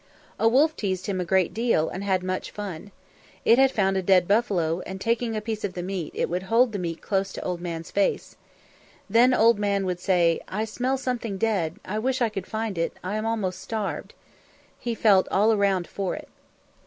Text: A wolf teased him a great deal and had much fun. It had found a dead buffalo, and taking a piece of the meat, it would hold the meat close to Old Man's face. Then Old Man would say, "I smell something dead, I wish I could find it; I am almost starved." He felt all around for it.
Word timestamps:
A 0.39 0.47
wolf 0.49 0.75
teased 0.75 1.05
him 1.05 1.21
a 1.21 1.25
great 1.25 1.53
deal 1.53 1.87
and 1.87 2.03
had 2.03 2.23
much 2.23 2.49
fun. 2.49 2.89
It 3.45 3.59
had 3.59 3.69
found 3.69 3.97
a 3.97 4.01
dead 4.01 4.27
buffalo, 4.27 4.79
and 4.79 4.99
taking 4.99 5.35
a 5.35 5.41
piece 5.41 5.63
of 5.63 5.73
the 5.75 5.83
meat, 5.83 6.11
it 6.15 6.27
would 6.27 6.41
hold 6.49 6.71
the 6.71 6.79
meat 6.79 7.03
close 7.03 7.31
to 7.33 7.43
Old 7.45 7.61
Man's 7.61 7.91
face. 7.91 8.35
Then 9.07 9.31
Old 9.31 9.59
Man 9.59 9.85
would 9.85 9.99
say, 9.99 10.39
"I 10.47 10.65
smell 10.65 10.97
something 10.97 11.37
dead, 11.37 11.75
I 11.85 11.99
wish 11.99 12.19
I 12.19 12.29
could 12.29 12.47
find 12.47 12.79
it; 12.79 12.97
I 13.03 13.15
am 13.15 13.27
almost 13.27 13.59
starved." 13.61 14.15
He 14.79 14.95
felt 14.95 15.27
all 15.29 15.53
around 15.53 15.85
for 15.87 16.15
it. 16.15 16.29